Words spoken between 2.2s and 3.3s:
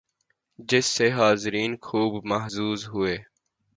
محظوظ ہوئے